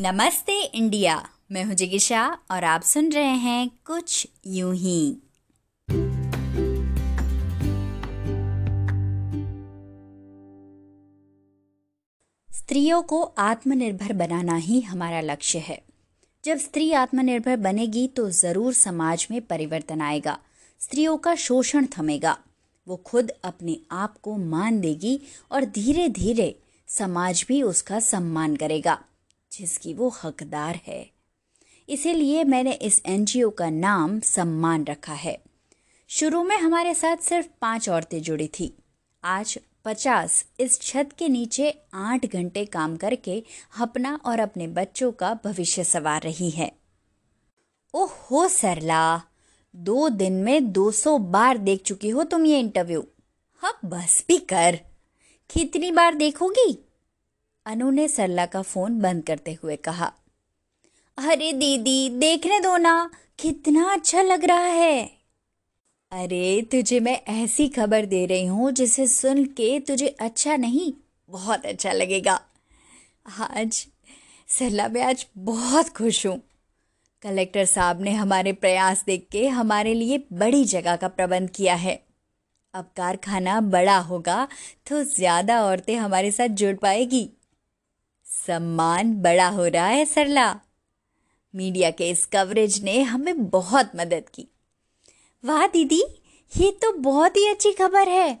नमस्ते 0.00 0.52
इंडिया। 0.64 1.14
मैं 1.52 1.62
हूँ 1.64 1.74
जिगिशा 1.74 2.24
और 2.50 2.64
आप 2.64 2.82
सुन 2.82 3.10
रहे 3.12 3.32
हैं 3.36 3.70
कुछ 3.86 4.26
यूँ 4.46 4.74
ही। 4.74 5.22
स्त्रियों 12.50 13.02
को 13.02 13.22
आत्मनिर्भर 13.22 14.12
बनाना 14.12 14.56
ही 14.56 14.80
हमारा 14.80 15.20
लक्ष्य 15.20 15.58
है। 15.58 15.80
जब 16.44 16.58
स्त्री 16.58 16.92
आत्मनिर्भर 16.92 17.56
बनेगी 17.56 18.06
तो 18.08 18.30
ज़रूर 18.30 18.72
समाज 18.72 19.26
में 19.30 19.40
परिवर्तन 19.40 20.00
आएगा। 20.00 20.38
स्त्रियों 20.80 21.16
का 21.16 21.34
शोषण 21.34 21.86
थमेगा। 21.98 22.38
वो 22.86 22.96
खुद 22.96 23.32
अपने 23.44 23.78
आप 23.90 24.16
को 24.22 24.36
मान 24.36 24.80
देगी 24.80 25.20
और 25.52 25.64
धीरे 25.64 26.08
धीरे 26.08 26.54
समाज 26.88 27.44
भी 27.48 27.62
उसका 27.62 28.00
सम्मान 28.00 28.56
करेगा। 28.56 28.98
जिसकी 29.52 29.94
वो 29.94 30.08
हकदार 30.08 30.80
है। 30.86 31.10
इसीलिए 31.88 32.44
मैंने 32.44 32.72
इस 32.72 33.02
एनजीओ 33.06 33.50
का 33.50 33.70
नाम 33.70 34.20
सम्मान 34.20 34.84
रखा 34.84 35.12
है। 35.12 35.42
शुरू 36.08 36.42
में 36.42 36.58
हमारे 36.58 36.94
साथ 36.94 37.16
सिर्फ़ 37.16 37.48
पाँच 37.60 37.88
औरतें 37.88 38.22
जुड़ी 38.22 38.48
थी। 38.48 38.76
आज 39.24 39.58
पचास 39.84 40.44
इस 40.60 40.80
छत 40.80 41.08
के 41.18 41.28
नीचे 41.28 41.82
आठ 41.94 42.26
घंटे 42.26 42.64
काम 42.64 42.96
करके 42.96 43.44
अपना 43.80 44.20
और 44.24 44.40
अपने 44.40 44.66
बच्चों 44.66 45.12
का 45.12 45.38
भविष्य 45.44 45.84
सवार 45.84 46.22
रही 46.22 46.50
है। 46.50 46.72
ओहो 47.94 48.48
सरला, 48.48 49.22
दो 49.76 50.08
दिन 50.08 50.32
में 50.32 50.72
200 50.72 51.18
बार 51.18 51.58
देख 51.58 51.82
चुकी 51.82 52.08
हो 52.08 52.24
तुम 52.24 52.46
ये 52.46 52.60
इंटरव्यू। 52.60 53.06
हाँ 53.62 53.78
बस 53.84 54.24
भी 54.28 54.38
कर। 54.38 54.80
कितनी 55.50 55.90
बार 55.90 56.14
देखोगी? 56.14 56.87
अनु 57.68 57.90
ने 57.90 58.06
सरला 58.08 58.44
का 58.46 58.60
फ़ोन 58.62 58.98
बंद 59.00 59.22
करते 59.24 59.52
हुए 59.62 59.76
कहा, 59.76 60.12
अरे 61.18 61.52
दीदी, 61.52 62.08
देखने 62.08 62.60
दो 62.60 62.76
ना, 62.76 63.10
कितना 63.38 63.92
अच्छा 63.92 64.22
लग 64.22 64.44
रहा 64.44 64.66
है। 64.66 65.02
अरे, 66.12 66.62
तुझे 66.62 67.00
मैं 67.00 67.20
ऐसी 67.34 67.68
खबर 67.68 68.06
दे 68.06 68.24
रही 68.26 68.46
हूँ, 68.46 68.70
जिसे 68.72 69.06
सुन 69.06 69.44
के 69.44 69.78
तुझे 69.80 70.06
अच्छा 70.20 70.56
नहीं, 70.56 70.92
बहुत 71.28 71.66
अच्छा 71.66 71.92
लगेगा। 71.92 72.40
आज, 73.26 73.86
सरला 74.48 74.88
मैं 74.88 75.02
आज 75.02 75.26
बहुत 75.36 75.88
खुश 75.88 76.26
हूँ। 76.26 76.40
कलेक्टर 77.22 77.64
साहब 77.64 78.00
ने 78.00 78.12
हमारे 78.12 78.52
प्रयास 78.54 79.04
देख 79.06 79.26
के 79.32 79.46
हमारे 79.48 79.94
लिए 79.94 80.24
बड़ी 80.34 80.64
जगह 80.66 80.96
का 80.96 81.08
प्रबंध 81.08 81.50
किया 81.50 81.74
है। 81.76 82.02
अब 82.74 82.90
कारखाना 82.96 83.60
बड़ा 83.62 83.98
होगा 83.98 84.46
तो 84.86 85.02
ज़्यादा 85.06 85.60
औरतें 85.62 85.96
हमारे 85.96 86.30
साथ 86.30 86.48
जुड़ 86.48 86.74
पाएगी। 86.76 87.28
सम्मान 88.48 89.14
बड़ा 89.14 89.48
हो 89.48 89.66
रहा 89.66 89.86
है 89.86 90.04
सरला। 90.04 90.60
मीडिया 91.54 91.90
के 91.90 92.10
इस 92.10 92.26
कवरेज 92.26 92.82
ने 92.84 93.00
हमें 93.02 93.48
बहुत 93.50 93.90
मदद 93.96 94.28
की। 94.34 94.46
वाह 95.44 95.66
दीदी, 95.66 96.02
ये 96.52 96.70
तो 96.72 96.92
बहुत 96.92 97.36
ही 97.36 97.46
अच्छी 97.48 97.72
खबर 97.72 98.08
है। 98.08 98.38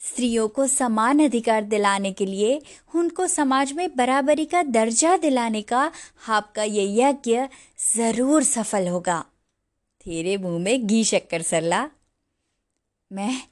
स्त्रियों 0.00 0.48
को 0.48 0.66
समान 0.66 1.24
अधिकार 1.24 1.64
दिलाने 1.64 2.12
के 2.12 2.26
लिए, 2.26 2.62
उनको 2.94 3.26
समाज 3.26 3.72
में 3.72 3.88
बराबरी 3.96 4.44
का 4.44 4.62
दर्जा 4.62 5.16
दिलाने 5.16 5.62
का 5.62 5.90
आपका 6.28 6.62
ये 6.62 6.86
यज्ञ 7.00 7.40
ज़रूर 7.96 8.42
सफल 8.42 8.88
होगा। 8.88 9.20
तेरे 10.06 10.36
मुँह 10.36 10.58
में 10.58 10.86
घी 10.86 11.04
शक्कर 11.04 11.42
सरला। 11.42 11.88
मैं 13.10 13.42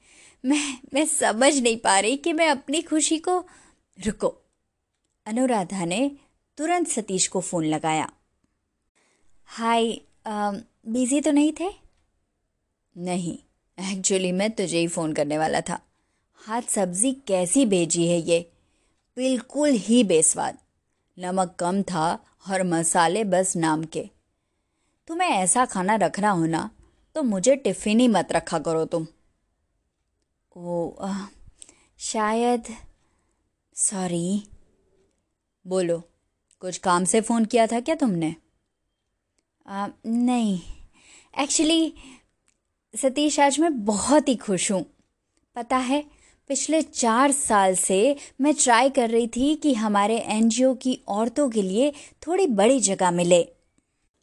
मैं 0.43 0.77
मैं 0.93 1.05
समझ 1.05 1.57
नहीं 1.57 1.77
पा 1.77 1.99
रही 1.99 2.17
कि 2.17 2.33
मैं 2.33 2.47
अपनी 2.47 2.81
खुशी 2.81 3.17
को, 3.17 3.39
रुको। 3.97 4.37
अनुराधा 5.25 5.85
ने 5.85 5.99
तुरंत 6.57 6.87
सतीश 6.87 7.27
को 7.27 7.41
फ़ोन 7.41 7.65
लगाया। 7.65 8.09
हाय 9.49 9.93
बिज़ी 10.27 11.21
तो 11.21 11.31
नहीं 11.31 11.51
थे? 11.59 11.69
नहीं 12.95 13.37
एक्चुअली 13.77 14.31
मैं 14.31 14.49
तुझे 14.51 14.79
ही 14.79 14.87
फ़ोन 14.87 15.13
करने 15.13 15.37
वाला 15.37 15.61
था। 15.61 15.79
हाथ 16.39 16.61
सब्ज़ी 16.61 17.11
कैसी 17.27 17.65
भेजी 17.65 18.07
है 18.07 18.17
ये? 18.19 18.39
बिल्कुल 19.17 19.69
ही 19.69 20.03
बेस्वाद। 20.03 20.57
नमक 21.17 21.55
कम 21.59 21.81
था 21.83 22.11
और 22.45 22.63
मसाले 22.63 23.23
बस 23.23 23.55
नाम 23.55 23.83
के। 23.83 24.09
तुम्हें 25.07 25.29
ऐसा 25.29 25.65
खाना 25.65 25.95
रखना 25.95 26.29
हो 26.29 26.45
ना 26.45 26.69
तो 27.15 27.23
मुझे 27.23 27.55
टिफ़िन 27.55 27.99
ही 27.99 28.07
मत 28.07 28.31
रखा 28.31 28.59
करो 28.59 28.85
तुम। 28.85 29.07
ओ 30.55 30.89
आ, 31.01 31.13
शायद 31.99 32.63
सॉरी 33.75 34.43
बोलो 35.65 36.03
कुछ 36.61 36.77
काम 36.77 37.03
से 37.03 37.21
फ़ोन 37.21 37.45
किया 37.45 37.67
था 37.67 37.79
क्या 37.79 37.95
तुमने? 37.95 38.35
आ, 39.67 39.87
नहीं। 40.05 40.59
एक्चुअली 41.39 41.93
सतीश 42.93 43.39
आज 43.39 43.59
मैं 43.59 43.85
बहुत 43.85 44.29
ही 44.29 44.35
खुश 44.35 44.71
हूँ। 44.71 44.85
पता 45.55 45.77
है 45.77 46.03
पिछले 46.49 46.81
चार 46.81 47.31
साल 47.31 47.75
से 47.75 48.15
मैं 48.41 48.53
ट्राई 48.53 48.89
कर 48.89 49.09
रही 49.09 49.27
थी 49.27 49.55
कि 49.55 49.73
हमारे 49.73 50.17
एनजीओ 50.17 50.73
की 50.75 50.99
औरतों 51.07 51.49
के 51.49 51.61
लिए 51.61 51.91
थोड़ी 52.27 52.47
बड़ी 52.47 52.79
जगह 52.79 53.11
मिले। 53.11 53.43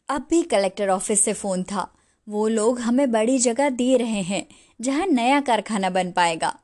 अब 0.09 0.27
भी 0.29 0.41
कलेक्टर 0.43 0.89
ऑफ़िस 0.89 1.21
से 1.21 1.33
फ़ोन 1.33 1.63
था। 1.63 1.87
वो 2.27 2.47
लोग 2.47 2.79
हमें 2.79 3.11
बड़ी 3.11 3.37
जगह 3.37 3.69
दे 3.69 3.97
रहे 3.97 4.21
हैं 4.21 4.45
जहाँ 4.81 5.07
नया 5.07 5.41
कारखाना 5.41 5.89
बन 5.89 6.11
पाएगा। 6.11 6.55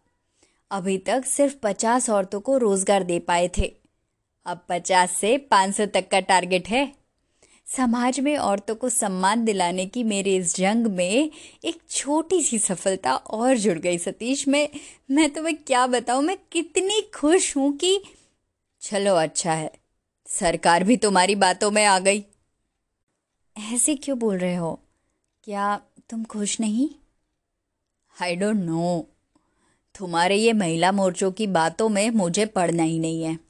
अभी 0.71 0.97
तक 0.97 1.25
सिर्फ़ 1.25 1.55
पचास 1.63 2.09
औरतों 2.09 2.39
को 2.39 2.57
रोज़गार 2.57 3.03
दे 3.03 3.19
पाए 3.19 3.49
थे। 3.57 3.84
अब 4.45 4.65
पचास 4.69 5.11
से 5.11 5.37
पाँच 5.37 5.75
सौ 5.75 5.85
तक 5.85 6.09
का 6.09 6.19
टारगेट 6.19 6.67
है। 6.67 6.93
समाज 7.67 8.19
में 8.19 8.37
औरतों 8.37 8.75
को 8.75 8.89
सम्मान 8.89 9.45
दिलाने 9.45 9.85
की 9.85 10.03
मेरे 10.03 10.35
इस 10.35 10.55
जंग 10.55 10.87
में 10.87 11.31
एक 11.65 11.81
छोटी 11.89 12.41
सी 12.41 12.59
सफलता 12.59 13.15
और 13.15 13.57
जुड़ 13.57 13.79
गई। 13.79 13.97
सतीश, 13.97 14.47
मैं 14.47 14.69
मैं 15.11 15.33
तुम्हें 15.33 15.55
क्या 15.55 15.87
बताऊँ? 15.87 16.23
मैं 16.23 16.37
कितनी 16.51 17.01
खुश 17.15 17.57
हूँ 17.57 17.77
कि 17.77 18.03
चलो 18.81 19.15
अच्छा 19.15 19.53
है। 19.53 19.71
सरकार 20.27 20.83
भी 20.83 20.97
तुम्हारी 20.97 21.35
बातों 21.35 21.71
में 21.71 21.85
आ 21.85 21.99
गई। 21.99 22.25
ऐसे 23.73 23.95
क्यों 23.95 24.19
बोल 24.19 24.37
रहे 24.37 24.55
हो? 24.55 24.79
क्या 25.43 25.81
तुम 26.09 26.23
खुश 26.23 26.59
नहीं? 26.59 26.89
आई 28.21 28.35
डोंट 28.35 28.57
नो 28.57 29.07
तुम्हारे 29.99 30.35
ये 30.35 30.53
महिला 30.53 30.91
मोर्चों 30.91 31.31
की 31.31 31.47
बातों 31.47 31.89
में 31.89 32.09
मुझे 32.09 32.45
पढ़ना 32.45 32.83
ही 32.83 32.99
नहीं 32.99 33.23
है। 33.23 33.44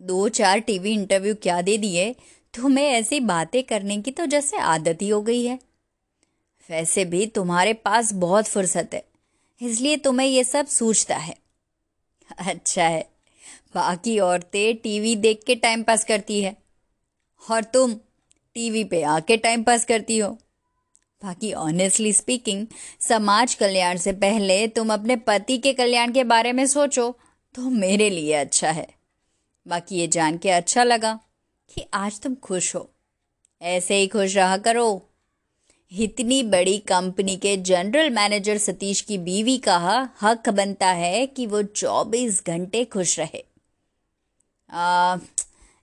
दो 0.00 0.28
चार 0.30 0.58
टीवी 0.60 0.92
इंटरव्यू 0.92 1.34
क्या 1.34 1.60
दे 1.62 1.76
दिए 1.78 2.14
तुम्हें 2.54 2.84
ऐसी 2.84 3.20
बातें 3.22 3.62
करने 3.62 3.96
की 3.98 4.10
तो 4.10 4.26
जैसे 4.26 4.58
आदत 4.58 5.02
ही 5.02 5.08
हो 5.08 5.20
गई 5.22 5.44
है। 5.44 5.58
वैसे 6.68 7.04
भी 7.04 7.26
तुम्हारे 7.28 7.72
पास 7.74 8.12
बहुत 8.14 8.46
फुर्सत 8.46 8.90
है, 8.94 9.02
इसलिए 9.60 9.96
तुम्हें 9.96 10.26
ये 10.26 10.44
सब 10.44 10.66
सूझता 10.68 11.16
है। 11.16 11.34
अच्छा 12.30 12.84
है, 12.84 13.00
बाकी 13.74 14.18
औरतें 14.20 14.76
टीवी 14.76 15.14
देख 15.16 15.40
के 15.46 15.54
टाइम 15.56 15.82
पास 15.82 16.04
करती 16.04 16.40
है, 16.42 16.56
और 17.42 17.64
तुम 17.64 17.94
टीवी 18.56 18.84
पे 18.84 19.02
आके 19.04 19.36
टाइम 19.38 19.62
पास 19.62 19.84
करती 19.84 20.18
हो। 20.18 20.30
बाकी 21.22 21.52
ऑनेस्टली 21.54 22.12
स्पीकिंग 22.12 22.66
समाज 23.00 23.54
कल्याण 23.54 23.96
से 23.96 24.12
पहले 24.14 24.66
तुम 24.68 24.92
अपने 24.92 25.16
पति 25.18 25.58
के 25.58 25.72
कल्याण 25.72 26.12
के 26.12 26.24
बारे 26.26 26.52
में 26.52 26.66
सोचो 26.66 27.10
तो 27.54 27.70
मेरे 27.70 28.08
लिए 28.10 28.32
अच्छा 28.34 28.70
है। 28.70 28.86
बाकी 29.68 29.96
ये 29.96 30.06
जान 30.08 30.38
के 30.38 30.50
अच्छा 30.50 30.84
लगा 30.84 31.18
कि 31.70 31.86
आज 31.94 32.20
तुम 32.20 32.34
खुश 32.34 32.74
हो। 32.74 32.88
ऐसे 33.62 33.96
ही 33.96 34.06
खुश 34.06 34.36
रहा 34.36 34.56
करो। 34.56 35.04
इतनी 35.92 36.42
बड़ी 36.42 36.78
कंपनी 36.78 37.36
के 37.36 37.56
जनरल 37.56 38.10
मैनेजर 38.10 38.58
सतीश 38.58 39.00
की 39.00 39.18
बीवी 39.18 39.58
का 39.58 39.78
हक 40.22 40.48
बनता 40.48 40.88
है 40.88 41.26
कि 41.26 41.46
वो 41.46 41.62
चौबीस 41.62 42.42
घंटे 42.46 42.84
खुश 42.84 43.18
रहे। 43.18 43.44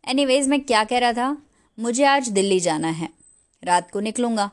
एनीवेज 0.08 0.48
मैं 0.48 0.62
क्या 0.62 0.84
कह 0.84 1.00
रहा 1.00 1.14
था? 1.14 1.38
मुझे 1.80 2.04
आज 2.06 2.30
दिल्ली 2.30 2.60
जाना 2.60 2.88
है। 2.88 3.10
रात 3.64 3.92
को 3.92 4.00
निकलूँगा। 4.00 4.50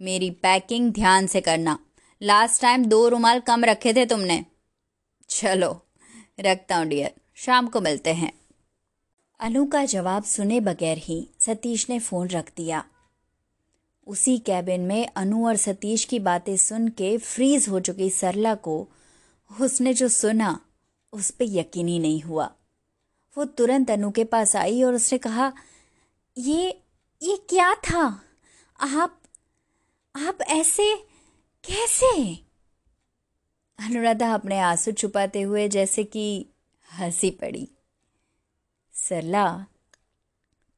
मेरी 0.00 0.30
पैकिंग 0.30 0.92
ध्यान 0.92 1.26
से 1.26 1.40
करना। 1.40 1.78
लास्ट 2.22 2.62
टाइम 2.62 2.84
दो 2.84 3.08
रुमाल 3.08 3.40
कम 3.40 3.64
रखे 3.64 3.94
थे 3.94 4.06
तुमने। 4.06 4.44
चलो, 5.28 5.86
रखता 6.40 6.76
हूँ 6.76 6.86
डियर 6.86 7.14
शाम 7.36 7.66
को 7.66 7.80
मिलते 7.80 8.12
हैं। 8.12 8.39
अनु 9.40 9.66
का 9.66 9.84
जवाब 9.84 10.24
सुने 10.24 10.60
बगैर 10.60 10.98
ही 10.98 11.28
सतीश 11.40 11.90
ने 11.90 11.98
फ़ोन 11.98 12.28
रख 12.28 12.52
दिया। 12.56 12.84
उसी 14.06 14.38
कैबिन 14.38 14.80
में 14.80 15.08
अनु 15.16 15.46
और 15.46 15.56
सतीश 15.56 16.04
की 16.04 16.18
बातें 16.18 16.56
सुन 16.56 16.88
के 16.88 17.18
फ्रीज 17.18 17.68
हो 17.68 17.80
चुकी 17.80 18.10
सरला 18.10 18.54
को 18.54 18.88
उसने 19.60 19.94
जो 19.94 20.08
सुना, 20.08 20.60
उस 21.12 21.30
पर 21.30 21.44
यकीन 21.48 21.88
ही 21.88 21.98
नहीं 21.98 22.22
हुआ। 22.22 22.54
वो 23.38 23.44
तुरंत 23.44 23.90
अनु 23.90 24.10
के 24.10 24.24
पास 24.24 24.56
आई 24.56 24.82
और 24.82 24.94
उसने 24.94 25.18
कहा, 25.18 25.52
ये 26.38 26.82
ये 27.22 27.36
क्या 27.48 27.74
था? 27.74 28.22
आप 28.80 29.22
आप 30.16 30.38
ऐसे 30.42 30.96
कैसे? 31.64 32.34
अनुराधा 33.78 34.34
अपने 34.34 34.60
आँसू 34.60 34.92
छुपाते 34.92 35.42
हुए 35.42 35.68
जैसे 35.68 36.04
कि 36.04 36.46
हँसी 36.98 37.30
पड़ी। 37.30 37.68
सरला 39.08 39.66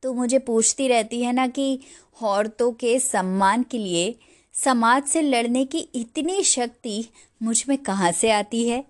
तो 0.03 0.13
मुझे 0.15 0.39
पूछती 0.39 0.89
रहती 0.89 1.23
है 1.23 1.33
ना 1.33 1.47
कि 1.47 1.81
औरतों 2.23 2.73
के 2.73 3.01
सम्मान 3.01 3.63
के 3.63 3.79
लिए 3.79 4.15
समाज 4.53 5.05
से 5.05 5.23
लड़ने 5.23 5.65
की 5.65 5.79
इतनी 5.79 6.43
शक्ति 6.43 7.09
मुझमें 7.43 7.79
कहाँ 7.79 8.13
से 8.13 8.31
आती 8.31 8.69
है? 8.69 8.85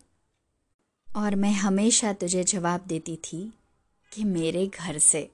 और 1.17 1.35
मैं 1.35 1.53
हमेशा 1.53 2.13
तुझे 2.13 2.45
जवाब 2.45 2.81
देती 2.87 3.17
थी 3.17 3.53
कि 4.13 4.25
मेरे 4.25 4.67
घर 4.67 4.99
से। 4.99 5.31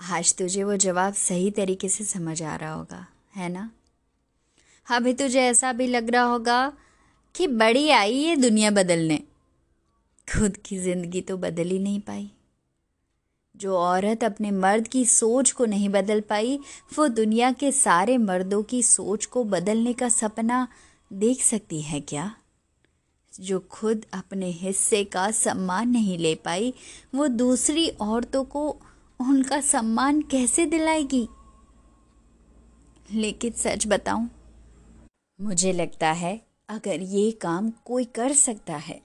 आज 0.00 0.34
तुझे 0.34 0.64
वो 0.64 0.76
जवाब 0.76 1.14
सही 1.14 1.50
तरीके 1.50 1.88
से 1.88 2.04
समझ 2.04 2.42
आ 2.42 2.56
रहा 2.56 2.72
होगा, 2.72 3.06
है 3.36 3.48
ना? 3.48 3.70
अभी 4.90 5.14
तुझे 5.14 5.40
ऐसा 5.40 5.72
भी 5.72 5.86
लग 5.86 6.10
रहा 6.10 6.22
होगा 6.22 6.72
कि 7.34 7.46
बड़ी 7.46 7.90
आई 7.90 8.14
ये 8.14 8.36
दुनिया 8.36 8.70
बदलने। 8.70 9.22
खुद 10.32 10.56
की 10.56 10.78
ज़िंदगी 10.78 11.20
तो 11.20 11.36
बदल 11.36 11.68
ही 11.68 11.78
नहीं 11.78 12.00
पाई। 12.00 12.30
जो 13.56 13.76
औरत 13.76 14.24
अपने 14.24 14.50
मर्द 14.50 14.88
की 14.88 15.04
सोच 15.06 15.50
को 15.50 15.64
नहीं 15.64 15.88
बदल 15.88 16.20
पाई, 16.20 16.58
वो 16.98 17.08
दुनिया 17.08 17.50
के 17.52 17.72
सारे 17.72 18.16
मर्दों 18.18 18.62
की 18.62 18.82
सोच 18.82 19.26
को 19.26 19.44
बदलने 19.44 19.92
का 19.92 20.08
सपना 20.08 20.68
देख 21.10 21.42
सकती 21.42 21.80
है 21.80 22.00
क्या? 22.00 22.34
जो 23.32 23.58
खुद 23.70 24.06
अपने 24.12 24.46
हिस्से 24.46 25.04
का 25.04 25.30
सम्मान 25.30 25.88
नहीं 25.88 26.18
ले 26.18 26.34
पाई, 26.34 26.74
वो 27.14 27.28
दूसरी 27.28 27.88
औरतों 27.88 28.44
को 28.44 28.68
उनका 29.20 29.60
सम्मान 29.60 30.22
कैसे 30.22 30.66
दिलाएगी? 30.66 31.28
लेकिन 33.12 33.52
सच 33.52 33.86
बताऊँ, 33.86 34.28
मुझे 35.38 35.72
लगता 35.72 36.12
है 36.12 36.40
अगर 36.68 37.00
ये 37.00 37.30
काम 37.30 37.70
कोई 37.84 38.04
कर 38.04 38.32
सकता 38.32 38.76
है 38.76 39.00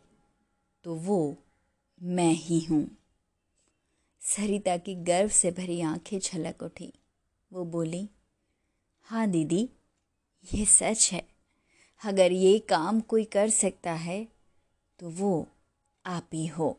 तो 0.86 0.96
वो 0.96 1.36
मैं 2.02 2.32
ही 2.32 2.60
हूँ। 2.60 2.86
सरिता 4.22 4.78
की 4.78 4.96
गर्व 4.96 5.30
से 5.30 5.52
भरी 5.52 5.82
आँखें 5.82 6.20
छलक 6.20 6.64
उठी। 6.64 6.94
वो 7.52 7.66
बोली 7.66 8.10
हाँ 9.08 9.28
दीदी, 9.28 9.70
ये 10.44 10.66
सच 10.66 11.10
है। 11.14 11.28
अगर 12.02 12.32
ये 12.32 12.58
काम 12.60 13.00
कोई 13.02 13.24
कर 13.26 13.50
सकता 13.50 13.94
है 13.94 14.28
तो 15.00 15.10
वो 15.10 15.48
आप 16.06 16.30
ही 16.34 16.46
हो। 16.48 16.78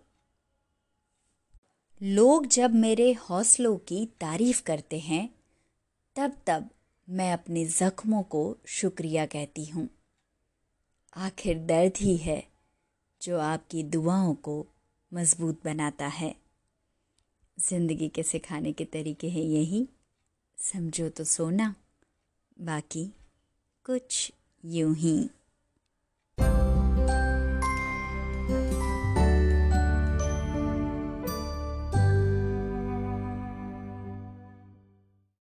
लोग 2.00 2.46
जब 2.46 2.74
मेरे 2.74 3.12
हौसलों 3.12 3.76
की 3.78 4.04
तारीफ़ 4.20 4.62
करते 4.62 4.98
हैं, 4.98 5.28
तब 6.16 6.36
तब 6.46 6.68
मैं 7.08 7.32
अपने 7.32 7.64
ज़ख्मों 7.64 8.22
को 8.22 8.56
शुक्रिया 8.66 9.26
कहती 9.26 9.64
हूँ। 9.64 9.88
आखिर 11.16 11.58
दर्द 11.58 11.92
ही 11.96 12.16
है। 12.16 12.42
जो 13.22 13.38
आपकी 13.38 13.82
दुआओं 13.82 14.34
को 14.34 14.66
मज़बूत 15.12 15.60
बनाता 15.64 16.06
है। 16.06 16.34
ज़िंदगी 17.58 18.08
के 18.08 18.22
सिखाने 18.22 18.72
के 18.72 18.84
तरीके 18.84 19.28
हैं 19.28 19.42
यही, 19.42 19.88
समझो 20.58 21.08
तो 21.08 21.24
सोना, 21.24 21.74
बाकी 22.60 23.04
कुछ 23.84 24.32
यूँ 24.64 24.94
ही। 24.94 25.30